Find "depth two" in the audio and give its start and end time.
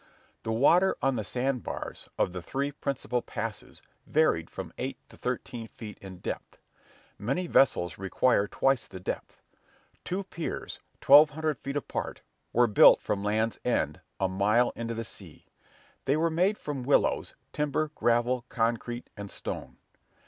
8.99-10.23